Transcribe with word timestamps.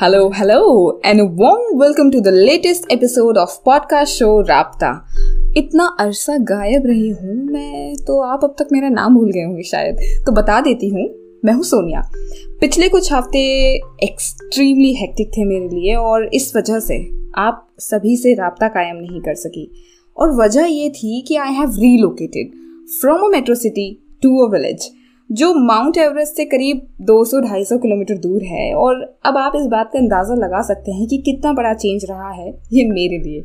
Hello, 0.00 0.30
hello, 0.30 1.00
and 1.04 1.20
a 1.20 1.24
warm 1.24 1.78
welcome 1.78 2.10
to 2.10 2.20
the 2.20 2.30
latest 2.30 2.86
episode 2.90 3.36
of 3.36 3.50
podcast 3.68 4.06
show 4.06 4.48
राबता 4.48 5.08
इतना 5.56 5.96
अरसा 6.00 6.36
गायब 6.38 6.86
रही 6.86 7.10
हूँ 7.10 7.34
मैं 7.44 7.96
तो 7.96 8.20
आप 8.20 8.44
अब 8.44 8.54
तक 8.58 8.68
मेरा 8.72 8.88
नाम 8.88 9.14
भूल 9.14 9.30
गए 9.30 9.42
होंगे 9.42 9.62
शायद। 9.62 9.96
तो 10.26 10.32
बता 10.32 10.60
देती 10.60 10.88
हूँ 10.88 11.04
मैं 11.44 11.52
हूँ 11.52 11.62
सोनिया। 11.62 12.10
पिछले 12.60 12.88
कुछ 12.88 13.12
हफ़्ते 13.12 13.40
एक्सट्रीमली 14.02 14.94
हेक्टिक 14.94 15.28
थे 15.28 15.44
मेरे 15.44 15.68
लिए 15.68 15.94
और 15.94 16.24
इस 16.34 16.56
वजह 16.56 16.80
से 16.80 17.28
आप 17.36 17.68
सभी 17.78 18.16
से 18.16 18.34
रबता 18.34 18.68
कायम 18.68 18.96
नहीं 18.96 19.20
कर 19.20 19.34
सकी। 19.34 19.72
और 20.16 20.32
वजह 20.32 20.64
ये 20.64 20.90
थी 20.90 21.24
कि 21.28 21.36
I 21.36 21.52
have 21.52 21.70
relocated 21.70 22.52
from 23.00 23.22
a 23.22 23.28
metro 23.28 23.54
city 23.54 24.04
to 24.22 24.46
a 24.46 24.50
village 24.50 24.90
जो 25.32 25.52
माउंट 25.56 25.96
एवरेस्ट 25.98 26.36
से 26.36 26.44
करीब 26.44 26.80
200-250 27.02 27.78
किलोमीटर 27.82 28.16
दूर 28.18 28.42
है 28.44 28.72
और 28.74 29.00
अब 29.26 29.36
आप 29.38 29.52
इस 29.56 29.66
बात 29.66 29.90
का 29.92 29.98
अंदाज़ा 29.98 30.34
लगा 30.36 30.60
सकते 30.62 30.92
हैं 30.92 31.06
कि 31.08 31.18
कितना 31.18 31.52
बड़ा 31.52 31.72
चेंज 31.74 32.04
रहा 32.10 32.30
है 32.30 32.48
ये 32.72 32.84
मेरे 32.84 33.18
लिए। 33.18 33.44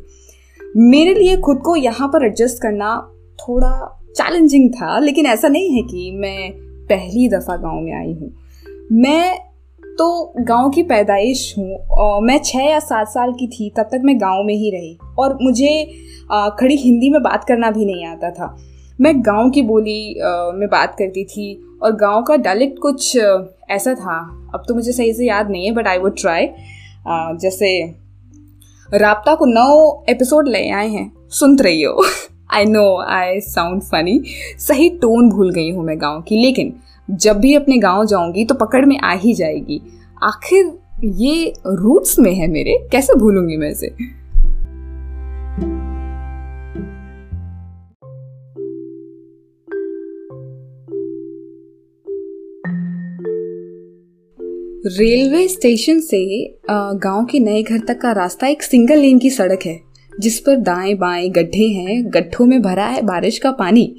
मेरे 0.60 1.14
लिए 1.14 1.36
खुद 1.36 1.60
को 1.64 1.76
यहाँ 1.76 2.08
पर 2.08 2.26
एडजस्ट 2.26 2.62
करना 2.62 2.96
थोड़ा 3.38 3.72
चैलेंजिंग 4.10 4.70
था, 4.70 4.98
लेकिन 4.98 5.26
ऐसा 5.26 5.48
नहीं 5.48 5.76
है 5.76 5.82
कि 5.82 6.10
मैं 6.16 6.52
पहली 6.88 7.28
दफ़ा 7.28 7.56
गाँव 7.56 7.80
में 7.80 7.92
आई 7.94 8.12
हूँ। 8.12 8.32
मैं 8.94 9.38
तो 9.82 10.34
गाँव 10.40 10.70
की 10.70 10.82
पैदाइश 10.84 11.54
हूँ 11.58 12.20
मैं 12.22 12.38
छः 12.44 12.62
या 12.62 12.78
सात 12.80 13.08
साल 13.08 13.32
की 13.32 13.46
थी, 13.48 13.70
तब 13.76 13.88
तक 13.92 14.00
मैं 14.04 14.20
गाँव 14.20 14.42
में 14.44 14.54
ही 14.54 14.70
रही 14.70 14.96
और 15.18 15.38
मुझे 15.42 15.84
खड़ी 16.58 16.76
हिंदी 16.76 17.10
में 17.10 17.22
बात 17.22 17.44
करना 17.44 17.70
भी 17.70 17.84
नहीं 17.84 18.06
आता 18.06 18.30
था। 18.30 18.56
मैं 18.98 19.20
गाँव 19.20 19.50
की 19.50 19.62
बोली 19.62 20.14
में 20.54 20.68
बात 20.68 20.94
करती 20.98 21.24
थी 21.24 21.46
और 21.82 21.92
गाँव 21.96 22.22
का 22.22 22.36
डायलेक्ट 22.36 22.78
कुछ 22.78 23.16
ऐसा 23.70 23.94
था। 23.94 24.18
अब 24.54 24.62
तो 24.68 24.74
मुझे 24.74 24.92
सही 24.92 25.12
से 25.14 25.26
याद 25.26 25.50
नहीं 25.50 25.66
है 25.66 25.72
बट 25.72 25.86
आई 25.86 25.98
वुड 25.98 26.16
ट्राई 26.20 26.48
जैसे, 27.40 27.70
राबता 28.94 29.34
को 29.34 29.44
नौ 29.44 30.04
एपिसोड 30.08 30.48
ले 30.48 30.68
आए 30.70 30.88
हैं, 30.88 31.12
सुनते 31.30 31.64
रही 31.64 31.82
हो 31.82 32.04
I 32.50 32.64
know 32.64 32.84
I 33.02 33.40
sound 33.40 33.82
funny 33.82 34.20
सही 34.58 34.90
टोन 34.90 35.30
भूल 35.30 35.52
गई 35.52 35.70
हूँ 35.70 35.84
मैं 35.84 36.00
गाँव 36.00 36.20
की, 36.20 36.42
लेकिन 36.42 36.74
जब 37.10 37.38
भी 37.38 37.54
अपने 37.54 37.78
गाँव 37.78 38.04
जाऊँगी 38.06 38.44
तो 38.44 38.54
पकड़ 38.54 38.84
में 38.84 38.98
आ 38.98 39.12
ही 39.14 39.34
जाएगी। 39.34 39.80
आखिर 40.22 40.78
ये 41.04 41.52
रूट्स 41.66 42.18
में 42.18 42.32
है 42.34 42.48
मेरे? 42.48 42.78
कैसे 42.92 43.14
भूलूँगी 43.14 43.56
मैं 43.56 43.70
इसे? 43.70 44.17
रेलवे 54.88 55.48
स्टेशन 55.48 56.00
से 56.00 56.54
गाँव 56.70 57.24
के 57.24 57.38
नए 57.38 57.62
घर 57.62 57.78
तक 57.78 58.00
का 58.00 58.12
रास्ता 58.12 58.46
एक 58.46 58.62
सिंगल 58.62 58.98
लेन 58.98 59.18
की 59.18 59.30
सड़क 59.30 59.58
है, 59.66 59.80
जिस 60.20 60.40
पर 60.40 60.56
दाएँ 60.56 60.94
बाएँ 60.94 61.28
गड्ढे 61.28 61.64
हैं, 61.64 62.10
गड्ढों 62.10 62.46
में 62.46 62.62
भरा 62.62 62.86
है 62.86 63.02
बारिश 63.02 63.38
का 63.38 63.50
पानी, 63.50 63.96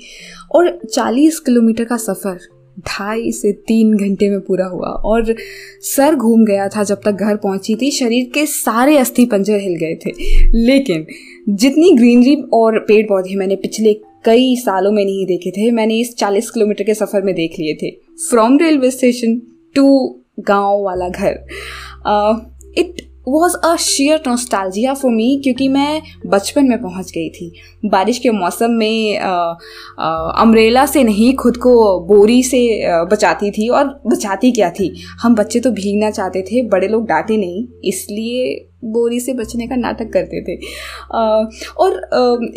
और 0.55 0.79
40 0.93 1.39
किलोमीटर 1.39 1.83
का 1.83 1.97
सफ़र, 1.97 2.39
ढाई 2.79 3.31
से 3.31 3.51
तीन 3.51 3.93
घंटे 3.93 4.29
में 4.29 4.39
पूरा 4.41 4.65
हुआ, 4.65 4.87
और 4.87 5.35
सर 5.81 6.15
घूम 6.15 6.45
गया 6.45 6.67
था 6.67 6.83
जब 6.83 7.01
तक 7.05 7.11
घर 7.11 7.35
पहुँची 7.35 7.75
थी, 7.75 7.91
शरीर 7.91 8.31
के 8.33 8.45
सारे 8.45 8.97
अस्थि 8.97 9.25
पंजर 9.25 9.59
हिल 9.59 9.75
गए 9.75 9.95
थे। 9.95 10.11
लेकिन, 10.57 11.05
जितनी 11.49 11.91
ग्रीनरी 11.91 12.35
और 12.53 12.79
पेड़ 12.79 13.05
पौधे 13.05 13.35
मैंने 13.35 13.55
पिछले 13.55 13.93
कई 14.25 14.55
सालों 14.55 14.91
में 14.91 15.05
नहीं 15.05 15.25
देखे 15.25 15.51
थे, 15.51 15.71
मैंने 15.71 15.99
इस 15.99 16.15
40 16.15 16.49
किलोमीटर 16.49 16.83
के 16.83 16.93
सफ़र 16.93 17.21
में 17.21 17.35
देख 17.35 17.51
लिए 17.59 17.73
थे। 17.73 17.91
फ्रॉम 18.29 18.57
रेलवे 18.57 18.91
स्टेशन 18.91 19.41
टू 19.75 20.15
गाँव 20.47 20.83
वाला 20.83 21.09
घर। 21.09 21.39
It 22.77 23.07
was 23.27 23.55
a 23.57 23.75
share 23.75 24.21
nostalgia 24.27 24.93
for 24.93 25.11
me 25.11 25.39
क्योंकि 25.43 25.67
मैं 25.67 26.01
बचपन 26.27 26.65
में 26.65 26.81
पहुँच 26.81 27.11
गई 27.11 27.29
थी। 27.29 27.51
बारिश 27.85 28.19
के 28.19 28.29
मौसम 28.31 28.71
में 28.71 29.17
अम्ब्रेला 29.17 30.85
से 30.85 31.03
नहीं, 31.03 31.33
खुद 31.35 31.57
को 31.57 31.99
बोरी 32.07 32.41
से 32.43 32.61
बचाती 33.05 33.51
थी। 33.51 33.67
और 33.69 34.01
बचाती 34.07 34.51
क्या 34.51 34.69
थी? 34.69 34.93
हम 35.21 35.35
बच्चे 35.35 35.59
तो 35.59 35.71
भीगना 35.71 36.11
चाहते 36.11 36.41
थे, 36.41 36.61
बड़े 36.63 36.87
लोग 36.87 37.05
डांटे 37.07 37.37
नहीं, 37.37 37.65
इसलिए 37.83 38.68
बोरी 38.83 39.19
से 39.19 39.33
बचने 39.33 39.67
का 39.67 39.75
नाटक 39.75 40.11
करते 40.13 40.41
थे। 40.41 40.55
और 41.77 41.99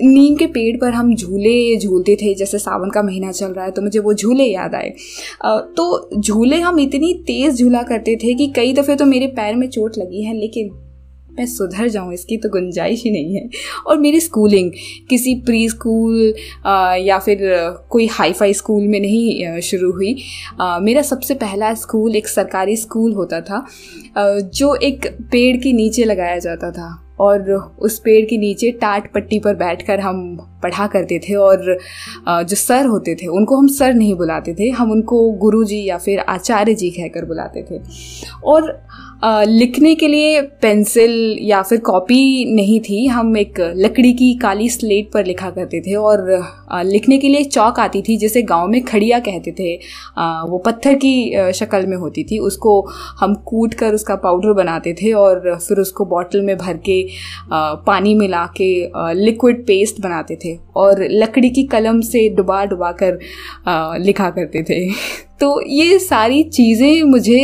नीम 0.02 0.36
के 0.36 0.46
पेड़ 0.48 0.76
पर 0.76 0.92
हम 0.92 1.14
झूले 1.14 1.76
झूलते 1.78 2.16
थे, 2.16 2.34
जैसे 2.34 2.58
सावन 2.58 2.90
का 2.90 3.02
महीना 3.02 3.32
चल 3.32 3.46
रहा 3.46 3.64
है 3.64 3.70
तो 3.70 3.82
मुझे 3.82 3.98
वो 3.98 4.14
झूले 4.14 4.44
याद 4.44 4.74
आए। 4.74 4.90
तो 5.76 6.20
झूले 6.20 6.60
हम 6.60 6.80
इतनी 6.80 7.12
तेज़ 7.26 7.56
झूला 7.56 7.82
करते 7.82 8.16
थे 8.16 8.34
कि 8.34 8.52
कई 8.56 8.72
दफ़े 8.72 8.96
तो 8.96 9.04
मेरे 9.06 9.26
पैर 9.32 9.56
में 9.56 9.68
चोट 9.68 9.98
लगी 9.98 10.22
है, 10.22 10.34
लेकिन 10.34 10.70
मैं 11.32 11.46
सुधर 11.46 11.88
जाऊँ, 11.88 12.12
इसकी 12.14 12.36
तो 12.36 12.48
गुंजाइश 12.48 13.02
ही 13.04 13.10
नहीं 13.10 13.34
है। 13.34 13.48
और 13.86 13.98
मेरी 13.98 14.20
स्कूलिंग 14.20 14.70
किसी 15.10 15.34
प्री 15.46 15.68
स्कूल 15.68 16.34
या 17.00 17.18
फिर 17.18 17.38
कोई 17.90 18.06
हाई 18.06 18.32
फाई 18.32 18.54
स्कूल 18.54 18.88
में 18.88 18.98
नहीं 19.00 19.60
शुरू 19.62 19.92
हुई। 19.92 20.16
मेरा 20.60 21.02
सबसे 21.02 21.34
पहला 21.34 21.72
स्कूल 21.74 22.16
एक 22.16 22.28
सरकारी 22.28 22.76
स्कूल 22.76 23.12
होता 23.12 23.40
था 23.40 23.66
जो 24.18 24.74
एक 24.74 25.06
पेड़ 25.32 25.56
के 25.56 25.72
नीचे 25.72 26.04
लगाया 26.04 26.38
जाता 26.38 26.70
था। 26.70 26.98
और 27.20 27.50
उस 27.78 27.98
पेड़ 27.98 28.24
के 28.26 28.36
नीचे 28.36 28.70
टाट 28.72 29.12
पट्टी 29.12 29.38
पर 29.40 29.54
बैठकर 29.54 30.00
हम 30.00 30.36
पढ़ा 30.62 30.86
करते 30.86 31.18
थे 31.18 31.34
और 31.34 31.78
जो 32.28 32.56
सर 32.56 32.86
होते 32.86 33.14
थे, 33.14 33.26
उनको 33.26 33.56
हम 33.56 33.66
सर 33.68 33.92
नहीं 33.94 34.14
बुलाते 34.14 34.54
थे, 34.54 34.68
हम 34.70 34.90
उनको 34.90 35.30
गुरु 35.32 35.62
जी 35.64 35.82
या 35.84 35.98
फिर 35.98 36.18
आचार्य 36.18 36.74
जी 36.74 36.90
कहकर 36.90 37.24
बुलाते 37.24 37.62
थे। 37.62 37.80
और 38.44 38.70
लिखने 39.24 39.94
के 39.94 40.06
लिए 40.08 40.40
पेंसिल 40.62 41.38
या 41.40 41.60
फिर 41.62 41.78
कॉपी 41.80 42.54
नहीं 42.54 42.80
थी। 42.80 43.06
हम 43.06 43.36
एक 43.36 43.60
लकड़ी 43.76 44.12
की 44.12 44.32
काली 44.34 44.68
स्लेट 44.68 45.10
पर 45.12 45.26
लिखा 45.26 45.50
करते 45.50 45.80
थे 45.80 45.94
और 45.94 46.26
लिखने 46.84 47.18
के 47.18 47.28
लिए 47.28 47.44
चौक 47.44 47.78
आती 47.80 48.02
थी 48.02 48.16
जिसे 48.16 48.42
गाँव 48.42 48.68
में 48.68 48.80
खड़िया 48.84 49.18
कहते 49.18 49.52
थे। 49.52 49.74
वो 50.50 50.58
पत्थर 50.58 50.94
की 50.94 51.52
शक्ल 51.54 51.86
में 51.86 51.96
होती 51.96 52.24
थी। 52.24 52.38
उसको 52.38 52.80
हम 53.20 53.34
कूट 53.46 53.74
कर 53.74 53.94
उसका 53.94 54.16
पाउडर 54.16 54.52
बनाते 54.52 54.92
थे 54.92 55.12
और 55.12 55.58
फिर 55.68 55.78
उसको 55.78 56.04
बॉटल 56.04 56.40
में 56.40 56.56
भर 56.58 56.76
के 56.88 57.02
पानी 57.86 58.14
मिला 58.14 58.46
के 58.60 58.72
लिक्विड 59.24 59.66
पेस्ट 59.66 60.00
बनाते 60.00 60.38
थे 60.44 60.58
और 60.76 61.06
लकड़ी 61.10 61.50
की 61.50 61.62
कलम 61.62 62.00
से 62.00 62.28
डुबा 62.28 62.64
डुबा 62.64 62.92
कर 63.02 63.18
लिखा 64.00 64.30
करते 64.30 64.62
थे। 64.62 64.90
तो 65.42 65.60
ये 65.68 65.98
सारी 65.98 66.42
चीज़ें 66.44 67.02
मुझे 67.02 67.40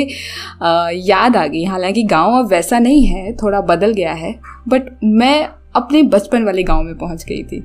याद 1.04 1.36
आ 1.36 1.46
गई। 1.46 1.64
हालाँकि 1.64 2.02
गाँव 2.02 2.38
अब 2.38 2.50
वैसा 2.50 2.78
नहीं 2.78 3.06
है, 3.06 3.32
थोड़ा 3.36 3.60
बदल 3.62 3.92
गया 3.92 4.12
है 4.12 4.34
बट 4.68 4.90
मैं 5.04 5.48
अपने 5.76 6.02
बचपन 6.04 6.44
वाले 6.44 6.62
गाँव 6.62 6.82
में 6.82 6.98
पहुँच 6.98 7.24
गई 7.24 7.42
थी। 7.44 7.60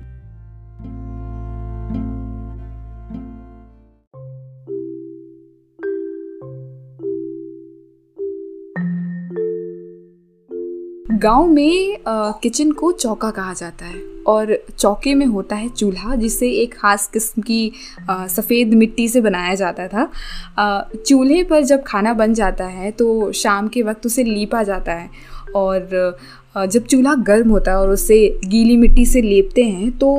गाँव 11.17 11.47
में 11.47 11.97
किचन 12.43 12.71
को 12.71 12.91
चौका 12.91 13.29
कहा 13.31 13.53
जाता 13.53 13.85
है। 13.85 14.12
और 14.27 14.57
चौके 14.69 15.13
में 15.15 15.25
होता 15.25 15.55
है 15.55 15.69
चूल्हा, 15.69 16.15
जिसे 16.15 16.49
एक 16.51 16.73
ख़ास 16.73 17.07
किस्म 17.07 17.41
की 17.41 17.71
सफ़ेद 18.09 18.73
मिट्टी 18.73 19.07
से 19.07 19.21
बनाया 19.21 19.55
जाता 19.55 19.87
था। 19.87 20.11
चूल्हे 20.97 21.43
पर 21.43 21.63
जब 21.63 21.83
खाना 21.83 22.13
बन 22.13 22.33
जाता 22.33 22.65
है 22.67 22.91
तो 22.91 23.31
शाम 23.33 23.67
के 23.67 23.81
वक्त 23.83 24.05
उसे 24.05 24.23
लीपा 24.23 24.63
जाता 24.63 24.93
है 24.93 25.09
और 25.55 26.17
जब 26.55 26.85
चूल्हा 26.85 27.13
गर्म 27.27 27.49
होता 27.49 27.71
है 27.71 27.77
और 27.77 27.89
उसे 27.89 28.17
गीली 28.45 28.77
मिट्टी 28.77 29.05
से 29.05 29.21
लेपते 29.21 29.63
हैं 29.63 29.91
तो 29.99 30.15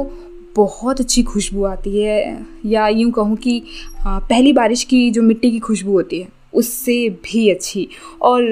बहुत 0.57 1.01
अच्छी 1.01 1.23
खुशबू 1.25 1.65
आती 1.65 2.03
है। 2.03 2.47
या 2.67 2.87
यूँ 2.89 3.11
कहूँ 3.13 3.37
कि 3.37 3.63
पहली 4.07 4.53
बारिश 4.53 4.83
की 4.85 5.11
जो 5.11 5.23
मिट्टी 5.23 5.51
की 5.51 5.59
खुशबू 5.59 5.93
होती 5.93 6.21
है, 6.21 6.29
उससे 6.53 7.09
भी 7.25 7.49
अच्छी। 7.51 7.89
और 8.23 8.43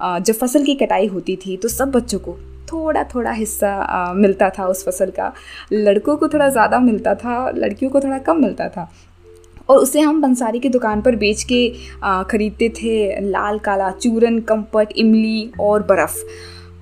जब 0.00 0.32
फ़सल 0.32 0.64
की 0.64 0.74
कटाई 0.76 1.06
होती 1.06 1.36
थी 1.36 1.56
तो 1.56 1.68
सब 1.68 1.90
बच्चों 1.90 2.18
को 2.18 2.36
थोड़ा 2.72 3.04
थोड़ा 3.14 3.32
हिस्सा 3.32 3.72
आ, 3.72 4.12
मिलता 4.12 4.50
था 4.50 4.66
उस 4.66 4.84
फ़सल 4.84 5.10
का। 5.10 5.32
लड़कों 5.72 6.16
को 6.16 6.28
थोड़ा 6.28 6.48
ज़्यादा 6.48 6.78
मिलता 6.80 7.14
था 7.14 7.50
लड़कियों 7.50 7.90
को 7.90 8.00
थोड़ा 8.00 8.18
कम 8.20 8.40
मिलता 8.42 8.68
था। 8.68 8.90
और 9.68 9.78
उसे 9.78 10.00
हम 10.00 10.20
बंसारी 10.22 10.58
की 10.58 10.68
दुकान 10.68 11.00
पर 11.02 11.16
बेच 11.16 11.42
के 11.44 11.68
ख़रीदते 12.30 12.68
थे। 12.76 13.20
लाल 13.20 13.58
काला 13.58 13.90
चूरन 13.92 14.38
कम्पट 14.40 14.92
इमली 14.96 15.50
और 15.60 15.82
बर्फ़। 15.82 16.16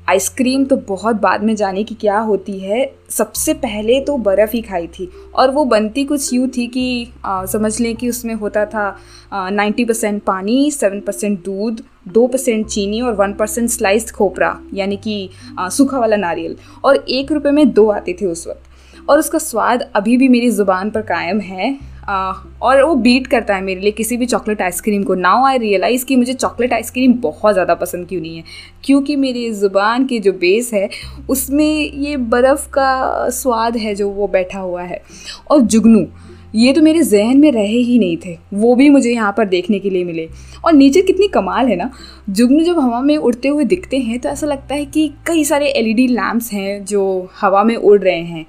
आइसक्रीम 0.08 0.64
तो 0.64 0.76
बहुत 0.88 1.16
बाद 1.16 1.42
में 1.42 1.54
जाने 1.56 1.82
की 1.84 1.94
क्या 1.94 2.18
होती 2.18 2.58
है। 2.58 2.84
सबसे 3.10 3.54
पहले 3.54 4.00
तो 4.00 4.16
बर्फ़ 4.18 4.50
ही 4.52 4.60
खाई 4.62 4.86
थी 4.88 5.08
और 5.34 5.50
वो 5.50 5.64
बनती 5.64 6.04
कुछ 6.04 6.32
यूँ 6.32 6.48
थी 6.48 6.66
कि 6.66 7.08
आ, 7.24 7.44
समझ 7.46 7.80
लें 7.80 7.94
कि 7.96 8.08
उसमें 8.08 8.34
होता 8.34 8.64
था 8.66 8.88
नाइन्टी 9.32 9.84
परसेंट 9.84 10.22
पानी 10.22 10.70
सेवन 10.70 11.00
परसेंट 11.00 11.42
दूध 11.44 11.82
दो 12.08 12.26
परसेंट 12.26 12.66
चीनी 12.66 13.00
और 13.00 13.14
वन 13.14 13.32
परसेंट 13.32 13.68
स्लाइस्ड 13.70 14.10
खोपरा 14.10 14.56
यानी 14.74 14.96
कि 14.96 15.28
सूखा 15.58 15.98
वाला 15.98 16.16
नारियल 16.16 16.56
और 16.84 16.96
एक 16.96 17.32
रुपये 17.32 17.52
में 17.52 17.70
दो 17.70 17.88
आते 17.90 18.16
थे 18.20 18.26
उस 18.26 18.46
वक्त। 18.46 19.08
और 19.08 19.18
उसका 19.18 19.38
स्वाद 19.38 19.82
अभी 19.96 20.16
भी 20.16 20.28
मेरी 20.28 20.50
ज़ुबान 20.50 20.90
पर 20.90 21.02
कायम 21.02 21.40
है। 21.40 21.78
और 22.08 22.82
वो 22.82 22.94
बीट 22.96 23.26
करता 23.26 23.54
है 23.54 23.62
मेरे 23.62 23.80
लिए 23.80 23.90
किसी 23.92 24.16
भी 24.16 24.26
चॉकलेट 24.26 24.62
आइसक्रीम 24.62 25.02
को। 25.02 25.14
नाउ 25.14 25.44
आई 25.46 25.58
रियलाइज़ 25.58 26.04
कि 26.06 26.16
मुझे 26.16 26.32
चॉकलेट 26.34 26.72
आइसक्रीम 26.72 27.14
बहुत 27.22 27.52
ज़्यादा 27.52 27.74
पसंद 27.74 28.06
क्यों 28.08 28.20
नहीं 28.20 28.36
है। 28.36 28.44
क्योंकि 28.84 29.16
मेरी 29.16 29.50
ज़ुबान 29.52 30.06
की 30.06 30.18
जो 30.18 30.32
बेस 30.34 30.70
है, 30.74 30.88
उसमें 31.30 31.92
ये 31.92 32.16
बर्फ़ 32.16 32.68
का 32.68 33.28
स्वाद 33.30 33.76
है 33.76 33.94
जो 33.94 34.08
वो 34.10 34.28
बैठा 34.28 34.60
हुआ 34.60 34.82
है। 34.82 35.02
और 35.50 35.60
जुगनू, 35.60 36.06
ये 36.54 36.72
तो 36.72 36.82
मेरे 36.82 37.02
जहन 37.02 37.38
में 37.38 37.50
रहे 37.52 37.66
ही 37.66 37.98
नहीं 37.98 38.16
थे। 38.16 38.36
वो 38.54 38.74
भी 38.74 38.88
मुझे 38.90 39.10
यहाँ 39.10 39.32
पर 39.36 39.44
देखने 39.46 39.78
के 39.78 39.90
लिए 39.90 40.04
मिले। 40.04 40.28
और 40.64 40.72
नीचे 40.72 41.02
कितनी 41.02 41.28
कमाल 41.28 41.66
है 41.68 41.76
ना, 41.76 41.90
जुगनू 42.30 42.64
जब 42.64 42.78
हवा 42.80 43.00
में 43.00 43.16
उड़ते 43.16 43.48
हुए 43.48 43.64
दिखते 43.64 43.98
हैं 43.98 44.18
तो 44.18 44.28
ऐसा 44.28 44.46
लगता 44.46 44.74
है 44.74 44.84
कि 44.86 45.10
कई 45.26 45.44
सारे 45.44 45.68
एलईडी 45.68 46.06
लैम्प्स 46.08 46.52
हैं 46.52 46.84
जो 46.84 47.28
हवा 47.40 47.62
में 47.64 47.76
उड़ 47.76 48.00
रहे 48.00 48.22
हैं। 48.22 48.46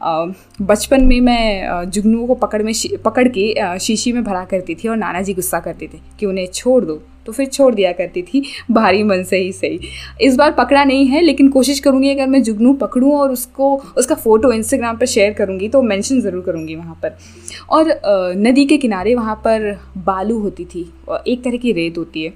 बचपन 0.00 1.04
में 1.04 1.20
मैं 1.20 1.84
जुगनुओं 1.86 2.26
को 2.26 2.34
पकड़ 2.36 2.62
में 2.62 2.72
पकड़ 3.04 3.28
के 3.28 3.78
शीशी 3.80 4.12
में 4.12 4.22
भरा 4.24 4.44
करती 4.46 4.74
थी 4.74 4.88
और 4.88 4.96
नाना 4.96 5.22
जी 5.22 5.34
गुस्सा 5.34 5.60
करते 5.60 5.86
थे 5.86 5.98
कि 6.20 6.26
उन्हें 6.26 6.46
छोड़ 6.46 6.84
दो। 6.84 7.00
तो 7.26 7.32
फिर 7.32 7.46
छोड़ 7.46 7.74
दिया 7.74 7.90
करती 7.92 8.22
थी, 8.22 8.42
भारी 8.70 9.02
मन 9.02 9.22
से 9.22 9.38
ही 9.38 9.50
सही। 9.52 9.88
इस 10.20 10.36
बार 10.36 10.52
पकड़ा 10.52 10.84
नहीं 10.84 11.06
है, 11.06 11.20
लेकिन 11.20 11.48
कोशिश 11.48 11.80
करूँगी 11.80 12.10
अगर 12.10 12.26
मैं 12.26 12.42
जुगनू 12.42 12.72
पकड़ूँ 12.74 13.12
और 13.14 13.32
उसको, 13.32 13.74
उसका 13.96 14.14
फ़ोटो 14.14 14.52
इंस्टाग्राम 14.52 14.96
पर 14.96 15.06
शेयर 15.06 15.32
करूँगी 15.32 15.68
तो 15.68 15.82
मेंशन 15.82 16.20
ज़रूर 16.20 16.42
करूँगी 16.42 16.74
वहाँ 16.74 16.98
पर। 17.02 17.16
और 17.70 17.94
नदी 18.38 18.64
के 18.64 18.76
किनारे 18.78 19.14
वहाँ 19.14 19.34
पर 19.44 19.72
बालू 19.98 20.38
होती 20.40 20.64
थी 20.64 20.90
एक 21.26 21.44
तरह 21.44 21.56
की 21.56 21.72
रेत 21.72 21.98
होती 21.98 22.24
है। 22.24 22.32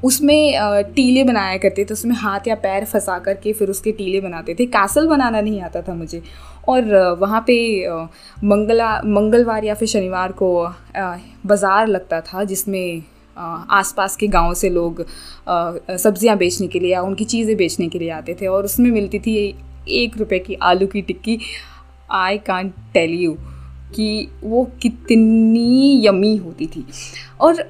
उसमें 0.00 0.92
टीले 0.94 1.24
बनाया 1.24 1.56
करते 1.58 1.84
थे, 1.84 1.92
उसमें 1.92 2.14
हाथ 2.16 2.48
या 2.48 2.54
पैर 2.56 2.84
फंसा 2.84 3.18
करके 3.18 3.52
फिर 3.52 3.70
उसके 3.70 3.92
टीले 3.92 4.20
बनाते 4.20 4.54
थे। 4.54 4.66
कासल 4.68 5.06
बनाना 5.08 5.40
नहीं 5.40 5.60
आता 5.62 5.82
था 5.82 5.94
मुझे। 5.94 6.22
और 6.68 7.16
वहाँ 7.20 7.40
पे 7.46 7.56
मंगला, 8.44 9.00
मंगलवार 9.00 9.64
या 9.64 9.74
फिर 9.74 9.88
शनिवार 9.88 10.32
को 10.32 10.48
बाज़ार 11.46 11.86
लगता 11.88 12.20
था 12.22 12.44
जिसमें 12.44 13.02
आसपास 13.36 14.16
के 14.16 14.26
गाँव 14.28 14.54
से 14.54 14.70
लोग 14.70 15.04
सब्ज़ियाँ 15.48 16.36
बेचने 16.38 16.66
के 16.68 16.80
लिए 16.80 16.92
या 16.92 17.02
उनकी 17.02 17.24
चीज़ें 17.26 17.56
बेचने 17.56 17.88
के 17.88 17.98
लिए 17.98 18.10
आते 18.10 18.36
थे। 18.40 18.46
और 18.46 18.64
उसमें 18.64 18.90
मिलती 18.90 19.18
थी 19.18 19.36
एक 19.90 20.16
रुपए 20.18 20.38
की 20.38 20.54
आलू 20.62 20.86
की 20.86 21.02
टिक्की। 21.02 21.38
आई 22.12 22.38
कान 22.38 22.68
टेल 22.94 23.10
यू 23.14 23.32
कि 23.94 24.28
वो 24.44 24.64
कितनी 24.82 26.06
यमी 26.06 26.36
होती 26.36 26.66
थी। 26.66 26.84
और 27.40 27.64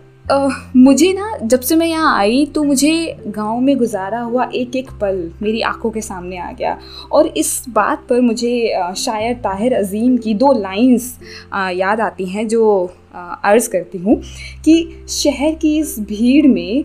मुझे 0.77 1.13
ना, 1.13 1.37
जब 1.39 1.61
से 1.61 1.77
मैं 1.77 1.87
यहाँ 1.87 2.17
आई 2.19 2.45
तो 2.47 2.63
मुझे 2.65 3.17
गाँव 3.27 3.61
में 3.61 3.77
गुजारा 3.79 4.21
हुआ 4.21 4.49
एक 4.55 4.77
एक 4.77 4.91
पल 5.01 5.31
मेरी 5.43 5.61
आँखों 5.63 5.91
के 5.91 6.01
सामने 6.01 6.39
आ 6.39 6.51
गया। 6.53 6.77
और 7.13 7.27
इस 7.27 7.65
बात 7.69 8.07
पर 8.09 8.21
मुझे 8.21 8.93
शायर 8.97 9.35
ताहिर 9.35 9.75
अजीम 9.75 10.17
की 10.17 10.35
दो 10.35 10.53
लाइंस 10.53 11.19
याद 11.55 12.01
आती 12.01 12.27
हैं 12.27 12.47
जो 12.49 12.93
अर्ज़ 13.15 13.71
करती 13.71 13.99
हूँ 13.99 14.21
कि 14.65 15.07
शहर 15.09 15.55
की 15.55 15.77
इस 15.79 15.99
भीड़ 16.01 16.47
में 16.47 16.85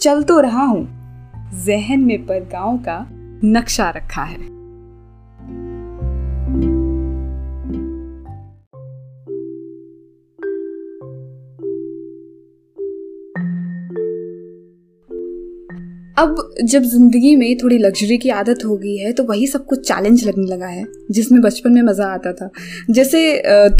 चल 0.00 0.22
तो 0.22 0.40
रहा 0.40 0.64
हूँ, 0.64 0.88
जहन 1.66 2.00
में 2.00 2.26
पर 2.26 2.48
गाँव 2.52 2.76
का 2.78 3.06
नक्शा 3.44 3.90
रखा 3.90 4.22
है। 4.22 4.55
अब 16.16 16.36
जब 16.62 16.82
ज़िंदगी 16.82 17.34
में 17.36 17.56
थोड़ी 17.58 17.78
लग्जरी 17.78 18.16
की 18.18 18.30
आदत 18.30 18.64
हो 18.64 18.76
गई 18.76 18.96
है 18.96 19.12
तो 19.12 19.24
वही 19.24 19.46
सब 19.46 19.64
कुछ 19.66 19.86
चैलेंज 19.88 20.24
लगने 20.26 20.44
लगा 20.46 20.66
है, 20.66 20.84
जिसमें 21.10 21.40
बचपन 21.42 21.72
में 21.72 21.82
मज़ा 21.82 22.06
आता 22.06 22.32
था। 22.32 22.50
जैसे 22.90 23.20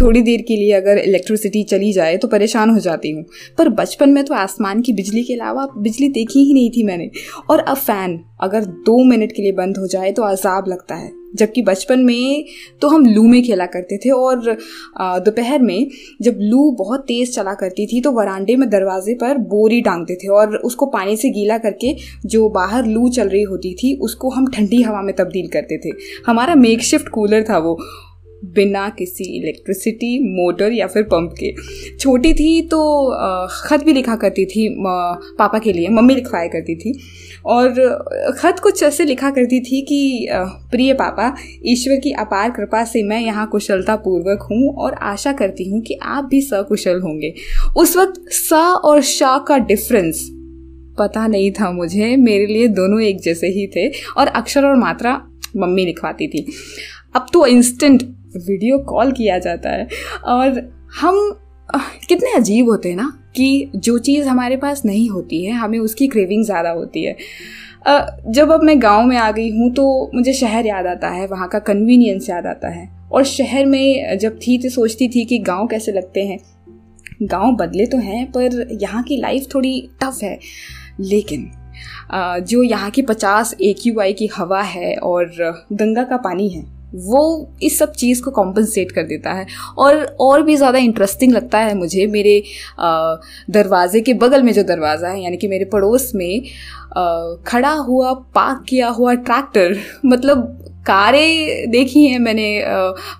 थोड़ी 0.00 0.22
देर 0.22 0.42
के 0.48 0.56
लिए 0.56 0.72
अगर 0.72 0.98
इलेक्ट्रिसिटी 0.98 1.62
चली 1.64 1.92
जाए 1.92 2.16
तो 2.16 2.28
परेशान 2.28 2.70
हो 2.70 2.78
जाती 2.80 3.10
हूँ। 3.10 3.24
पर 3.58 3.68
बचपन 3.70 4.10
में 4.10 4.24
तो 4.24 4.34
आसमान 4.34 4.82
की 4.82 4.92
बिजली 4.92 5.22
के 5.24 5.34
अलावा 5.34 5.66
बिजली 5.78 6.08
देखी 6.10 6.44
ही 6.44 6.54
नहीं 6.54 6.70
थी 6.70 6.84
मैंने। 6.84 7.10
और 7.50 7.58
अब 7.58 7.76
फ़ैन 7.76 8.18
अगर 8.42 8.64
दो 8.64 9.02
मिनट 9.04 9.32
के 9.32 9.42
लिए 9.42 9.52
बंद 9.54 9.78
हो 9.78 9.86
जाए 9.86 10.12
तो 10.12 10.22
अजाब 10.24 10.68
लगता 10.68 10.94
है। 10.94 11.10
जबकि 11.36 11.62
बचपन 11.62 12.00
में 12.00 12.44
तो 12.80 12.88
हम 12.88 13.06
लू 13.06 13.22
में 13.22 13.42
खेला 13.42 13.66
करते 13.66 13.98
थे 13.98 14.10
और 14.10 14.56
दोपहर 15.00 15.62
में 15.62 15.86
जब 16.22 16.38
लू 16.40 16.70
बहुत 16.70 17.00
तेज़ 17.00 17.32
चला 17.32 17.54
करती 17.54 17.86
थी 17.86 18.00
तो 18.00 18.12
वरांडे 18.12 18.56
में 18.56 18.68
दरवाजे 18.70 19.14
पर 19.14 19.38
बोरी 19.48 19.80
टांगते 19.80 20.14
थे 20.14 20.28
और 20.28 20.56
उसको 20.56 20.86
पानी 20.86 21.16
से 21.16 21.30
गीला 21.30 21.58
करके 21.58 21.94
जो 22.26 22.48
बाहर 22.48 22.86
लू 22.86 23.08
चल 23.08 23.28
रही 23.28 23.42
होती 23.42 23.74
थी 23.74 23.96
उसको 24.02 24.30
हम 24.30 24.50
ठंडी 24.50 24.82
हवा 24.82 25.02
में 25.02 25.14
तब्दील 25.16 25.48
करते 25.48 25.78
थे। 25.78 25.90
हमारा 26.26 26.54
मेक 26.54 26.82
शिफ्ट 26.82 27.08
कूलर 27.08 27.42
था 27.42 27.58
वो। 27.58 27.78
बिना 28.44 28.88
किसी 28.88 29.24
इलेक्ट्रिसिटी 29.36 30.18
मोटर 30.34 30.72
या 30.72 30.86
फिर 30.86 31.02
पंप 31.04 31.32
के। 31.38 31.52
छोटी 31.96 32.32
थी 32.34 32.60
तो 32.62 32.80
ख़त 33.60 33.84
भी 33.84 33.92
लिखा 33.92 34.16
करती 34.16 34.44
थी 34.46 34.68
पापा 34.78 35.58
के 35.58 35.72
लिए, 35.72 35.88
मम्मी 35.88 36.14
लिखवाया 36.14 36.48
करती 36.48 36.74
थी। 36.76 36.98
और 37.46 38.34
ख़त 38.38 38.58
कुछ 38.58 38.82
ऐसे 38.82 39.04
लिखा 39.04 39.30
करती 39.30 39.60
थी 39.60 39.80
कि 39.82 40.28
प्रिय 40.70 40.92
पापा, 40.94 41.34
ईश्वर 41.66 41.96
की 41.96 42.12
अपार 42.14 42.50
कृपा 42.50 42.84
से 42.84 43.02
मैं 43.02 43.20
यहाँ 43.20 43.46
कुशलता 43.46 43.96
पूर्वक 43.96 44.46
हूँ 44.50 44.74
और 44.76 44.94
आशा 45.04 45.32
करती 45.32 45.68
हूँ 45.70 45.80
कि 45.82 45.98
आप 46.04 46.24
भी 46.24 46.40
सकुशल 46.42 47.00
होंगे। 47.00 47.32
उस 47.76 47.96
वक्त 47.96 48.20
स 48.32 48.52
और 48.84 49.00
शाह 49.02 49.38
का 49.38 49.58
डिफरेंस 49.60 50.26
पता 50.98 51.26
नहीं 51.26 51.50
था 51.52 51.70
मुझे, 51.70 52.16
मेरे 52.16 52.46
लिए 52.46 52.68
दोनों 52.70 53.00
एक 53.02 53.20
जैसे 53.22 53.46
ही 53.48 53.66
थे 53.66 53.88
और 54.18 54.26
अक्षर 54.28 54.64
और 54.64 54.76
मात्रा 54.76 55.20
मम्मी 55.56 55.84
लिखवाती 55.84 56.28
थी। 56.28 56.46
अब 57.16 57.26
तो 57.32 57.46
इंस्टेंट 57.46 58.02
वीडियो 58.38 58.78
कॉल 58.84 59.12
किया 59.12 59.38
जाता 59.38 59.70
है। 59.70 59.88
और 60.26 60.60
हम, 61.00 61.38
कितने 62.08 62.32
अजीब 62.36 62.68
होते 62.68 62.88
हैं 62.88 62.96
ना 62.96 63.12
कि 63.36 63.70
जो 63.76 63.98
चीज़ 63.98 64.28
हमारे 64.28 64.56
पास 64.56 64.84
नहीं 64.84 65.08
होती 65.10 65.44
है, 65.44 65.52
हमें 65.52 65.78
उसकी 65.78 66.08
क्रेविंग 66.08 66.44
ज़्यादा 66.44 66.70
होती 66.70 67.04
है। 67.04 67.16
जब 68.28 68.50
अब 68.52 68.62
मैं 68.62 68.80
गाँव 68.82 69.04
में 69.04 69.16
आ 69.16 69.30
गई 69.30 69.50
हूँ 69.50 69.70
तो 69.74 70.10
मुझे 70.14 70.32
शहर 70.32 70.66
याद 70.66 70.86
आता 70.86 71.08
है, 71.08 71.26
वहाँ 71.26 71.48
का 71.48 71.58
कन्वीनियंस 71.60 72.28
याद 72.30 72.46
आता 72.46 72.68
है। 72.68 72.88
और 73.12 73.24
शहर 73.24 73.66
में 73.66 74.18
जब 74.18 74.38
थी 74.38 74.58
तो 74.58 74.68
सोचती 74.68 75.08
थी 75.08 75.24
कि 75.24 75.38
गाँव 75.40 75.66
कैसे 75.66 75.92
लगते 75.92 76.22
हैं। 76.22 76.38
गाँव 77.22 77.54
बदले 77.56 77.86
तो 77.86 77.98
हैं, 77.98 78.24
पर 78.32 78.68
यहाँ 78.72 79.02
की 79.02 79.16
लाइफ 79.16 79.46
थोड़ी 79.54 79.80
टफ 80.02 80.18
है। 80.22 80.38
लेकिन 81.00 81.50
जो 82.42 82.62
यहाँ 82.62 82.90
की 82.90 83.02
पचास 83.02 83.54
ए 83.62 83.74
की 83.82 84.26
हवा 84.36 84.62
है 84.62 84.94
और 84.96 85.30
गंगा 85.72 86.02
का 86.04 86.16
पानी 86.16 86.48
है 86.48 86.64
वो 86.94 87.50
इस 87.62 87.78
सब 87.78 87.92
चीज़ 87.92 88.22
को 88.22 88.30
कॉम्पनसेट 88.32 88.92
कर 88.92 89.02
देता 89.04 89.32
है। 89.32 89.46
और 89.78 90.04
और 90.20 90.42
भी 90.42 90.56
ज़्यादा 90.56 90.78
इंटरेस्टिंग 90.80 91.32
लगता 91.32 91.58
है 91.58 91.74
मुझे 91.74 92.06
मेरे 92.06 92.42
दरवाजे 92.80 94.00
के 94.00 94.14
बगल 94.16 94.42
में 94.42 94.52
जो 94.52 94.62
दरवाज़ा 94.64 95.08
है, 95.08 95.22
यानी 95.22 95.36
कि 95.36 95.48
मेरे 95.48 95.64
पड़ोस 95.66 96.10
में 96.14 96.42
खड़ा 97.46 97.72
हुआ 97.72 98.12
पार्क 98.34 98.64
किया 98.68 98.88
हुआ 98.90 99.14
ट्रैक्टर 99.16 99.76
मतलब 100.06 100.62
कारें 100.86 101.70
देखी 101.70 102.06
हैं 102.06 102.18
मैंने 102.18 102.48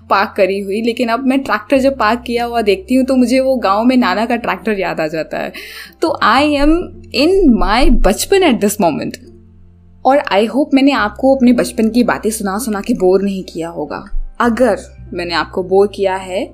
पार्क 0.09 0.33
करी 0.37 0.59
हुई, 0.59 0.81
लेकिन 0.81 1.09
अब 1.09 1.25
मैं 1.27 1.39
ट्रैक्टर 1.39 1.77
जब 1.77 1.97
पार्क 1.97 2.23
किया 2.27 2.45
हुआ 2.45 2.61
देखती 2.61 2.95
हूँ 2.95 3.05
तो 3.05 3.15
मुझे 3.15 3.39
वो 3.39 3.55
गाँव 3.57 3.83
में 3.85 3.95
नाना 3.97 4.25
का 4.25 4.35
ट्रैक्टर 4.37 4.79
याद 4.79 4.99
आ 4.99 5.07
जाता 5.07 5.37
है। 5.37 5.51
तो 6.01 6.17
आई 6.23 6.53
एम 6.55 6.77
इन 7.15 7.49
माई 7.53 7.89
बचपन 8.01 8.43
एट 8.43 8.59
दिस 8.59 8.79
मोमेंट 8.81 9.17
और 10.07 10.23
आई 10.31 10.45
होप 10.45 10.73
मैंने 10.73 10.91
आपको 10.93 11.35
अपने 11.35 11.53
बचपन 11.53 11.89
की 11.89 12.03
बातें 12.03 12.29
सुना 12.31 12.57
सुना 12.59 12.81
के 12.81 12.93
बोर 12.93 13.21
नहीं 13.21 13.43
किया 13.43 13.69
होगा। 13.69 14.05
अगर 14.41 14.77
मैंने 15.13 15.33
आपको 15.35 15.63
बोर 15.63 15.87
किया 15.87 16.15
है 16.15 16.45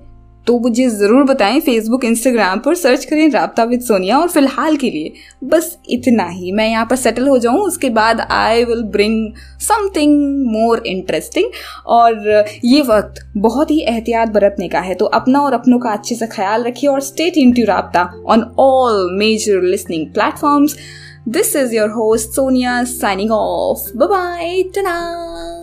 तो 0.47 0.57
मुझे 0.59 0.87
ज़रूर 0.89 1.23
बताएँ 1.23 1.59
फेसबुक 1.61 2.05
इंस्टाग्राम 2.05 2.59
पर 2.59 2.75
सर्च 2.75 3.03
करें 3.05 3.29
रबता 3.31 3.63
विद 3.63 3.81
सोनिया 3.81 4.17
और 4.19 4.29
फ़िलहाल 4.29 4.75
के 4.75 4.89
लिए 4.89 5.11
बस 5.43 5.77
इतना 5.89 6.23
ही। 6.29 6.51
मैं 6.51 6.67
यहाँ 6.69 6.85
पर 6.85 6.95
सेटल 6.95 7.27
हो 7.27 7.37
जाऊँ, 7.37 7.59
उसके 7.59 7.89
बाद 7.89 8.21
I 8.21 8.63
will 8.65 8.81
bring 8.93 9.33
something 9.61 10.17
more 10.47 10.81
interesting 10.85 11.51
और 11.87 12.45
ये 12.65 12.81
वक्त 12.81 13.23
बहुत 13.37 13.71
ही 13.71 13.79
एहतियात 13.81 14.29
बरतने 14.29 14.67
का 14.67 14.79
है 14.79 14.95
तो 14.95 15.05
अपना 15.13 15.41
और 15.41 15.53
अपनों 15.53 15.79
का 15.79 15.91
अच्छे 15.91 16.15
से 16.15 16.27
ख्याल 16.27 16.63
रखिए 16.63 16.89
और 16.89 17.01
stay 17.01 17.37
in 17.37 17.53
to 17.53 17.63
Rabta 17.69 18.03
on 18.27 18.43
all 18.59 19.09
major 19.17 19.61
listening 19.61 20.05
platforms 20.13 20.75
This 21.25 21.55
is 21.55 21.71
your 21.71 21.89
host 21.89 22.33
Sonia 22.33 22.85
signing 22.85 23.31
off. 23.31 23.93
Bye 23.95 24.07
bye. 24.07 24.63
Ta 24.73 25.62